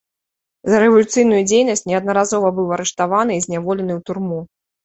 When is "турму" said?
4.09-4.39